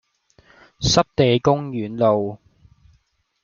[0.79, 2.39] 濕地公園路